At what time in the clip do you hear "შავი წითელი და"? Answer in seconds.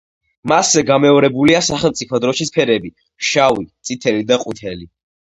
3.33-4.39